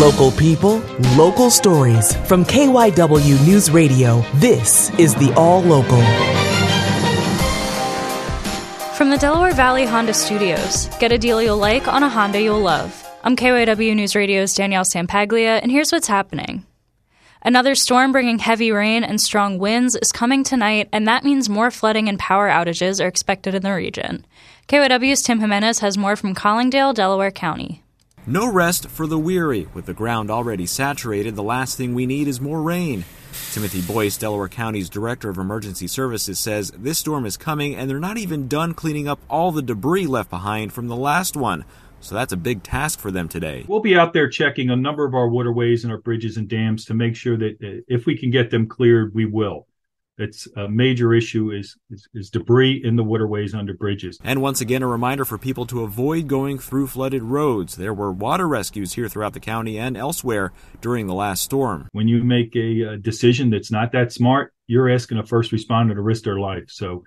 [0.00, 0.78] Local people,
[1.16, 2.16] local stories.
[2.26, 6.02] From KYW News Radio, this is the All Local.
[8.96, 12.60] From the Delaware Valley Honda Studios, get a deal you'll like on a Honda you'll
[12.60, 13.08] love.
[13.22, 16.66] I'm KYW News Radio's Danielle Sampaglia, and here's what's happening.
[17.42, 21.70] Another storm bringing heavy rain and strong winds is coming tonight, and that means more
[21.70, 24.26] flooding and power outages are expected in the region.
[24.66, 27.83] KYW's Tim Jimenez has more from Collingdale, Delaware County.
[28.26, 29.68] No rest for the weary.
[29.74, 33.04] With the ground already saturated, the last thing we need is more rain.
[33.52, 37.98] Timothy Boyce, Delaware County's Director of Emergency Services, says this storm is coming and they're
[37.98, 41.66] not even done cleaning up all the debris left behind from the last one.
[42.00, 43.66] So that's a big task for them today.
[43.68, 46.86] We'll be out there checking a number of our waterways and our bridges and dams
[46.86, 49.66] to make sure that uh, if we can get them cleared, we will.
[50.16, 54.18] It's a major issue is, is, is debris in the waterways under bridges.
[54.22, 57.76] And once again, a reminder for people to avoid going through flooded roads.
[57.76, 61.88] There were water rescues here throughout the county and elsewhere during the last storm.
[61.92, 65.94] When you make a, a decision that's not that smart, you're asking a first responder
[65.94, 66.64] to risk their life.
[66.68, 67.04] So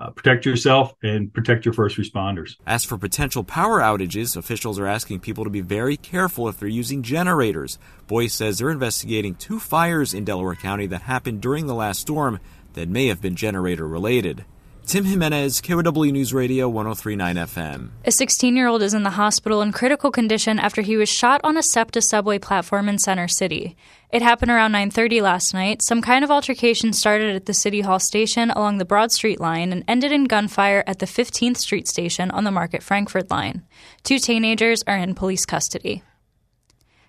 [0.00, 2.56] uh, protect yourself and protect your first responders.
[2.66, 6.68] As for potential power outages, officials are asking people to be very careful if they're
[6.68, 7.78] using generators.
[8.06, 12.40] Boyce says they're investigating two fires in Delaware County that happened during the last storm
[12.72, 14.44] that may have been generator related.
[14.90, 17.90] Tim Jimenez, KYW News Radio 1039 FM.
[18.04, 21.40] A 16 year old is in the hospital in critical condition after he was shot
[21.44, 23.76] on a SEPTA subway platform in Center City.
[24.10, 25.80] It happened around 9:30 last night.
[25.80, 29.72] Some kind of altercation started at the City Hall station along the Broad Street line
[29.72, 33.62] and ended in gunfire at the 15th Street station on the Market Frankford line.
[34.02, 36.02] Two teenagers are in police custody.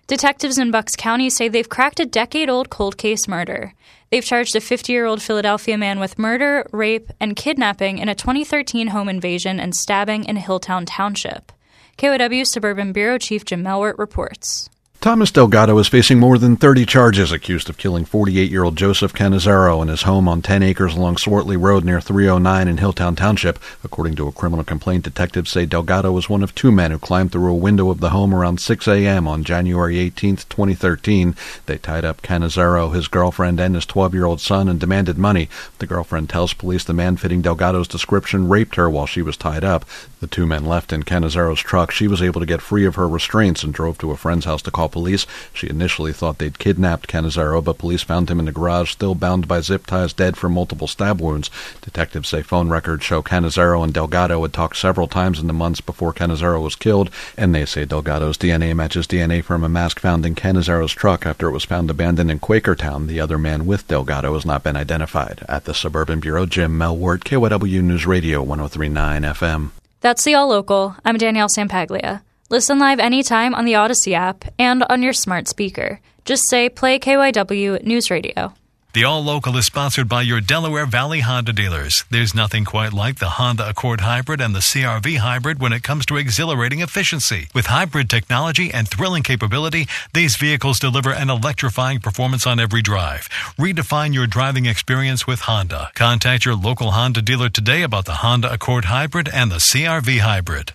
[0.08, 3.72] Detectives in Bucks County say they've cracked a decade old cold case murder.
[4.10, 8.14] They've charged a 50 year old Philadelphia man with murder, rape, and kidnapping in a
[8.14, 11.52] 2013 home invasion and stabbing in Hilltown Township.
[11.98, 14.68] KYW Suburban Bureau Chief Jim Melwert reports.
[15.02, 19.88] Thomas Delgado is facing more than 30 charges accused of killing 48-year-old Joseph Canizaro in
[19.88, 23.58] his home on 10 acres along Swartley Road near 309 in Hilltown Township.
[23.82, 27.32] According to a criminal complaint, detectives say Delgado was one of two men who climbed
[27.32, 29.26] through a window of the home around 6 a.m.
[29.26, 31.34] on January 18, 2013.
[31.66, 35.48] They tied up Canizaro, his girlfriend, and his 12-year-old son and demanded money.
[35.80, 39.64] The girlfriend tells police the man fitting Delgado's description raped her while she was tied
[39.64, 39.84] up.
[40.20, 41.90] The two men left in Canizaro's truck.
[41.90, 44.62] She was able to get free of her restraints and drove to a friend's house
[44.62, 45.26] to call police.
[45.52, 49.48] She initially thought they'd kidnapped Canizaro, but police found him in the garage, still bound
[49.48, 51.50] by zip ties, dead from multiple stab wounds.
[51.80, 55.80] Detectives say phone records show Canizaro and Delgado had talked several times in the months
[55.80, 60.24] before Canizaro was killed, and they say Delgado's DNA matches DNA from a mask found
[60.24, 63.06] in Canizaro's truck after it was found abandoned in Quakertown.
[63.06, 65.44] The other man with Delgado has not been identified.
[65.48, 69.70] At the Suburban Bureau, Jim Melwert, KYW News Radio 1039 FM.
[70.00, 70.96] That's the All Local.
[71.04, 72.22] I'm Danielle Sampaglia.
[72.52, 76.00] Listen live anytime on the Audacy app and on your smart speaker.
[76.26, 78.52] Just say play KYW News Radio.
[78.92, 82.04] The All Local is sponsored by your Delaware Valley Honda dealers.
[82.10, 86.04] There's nothing quite like the Honda Accord Hybrid and the CRV Hybrid when it comes
[86.04, 87.48] to exhilarating efficiency.
[87.54, 93.30] With hybrid technology and thrilling capability, these vehicles deliver an electrifying performance on every drive.
[93.58, 95.90] Redefine your driving experience with Honda.
[95.94, 100.74] Contact your local Honda dealer today about the Honda Accord Hybrid and the CRV Hybrid.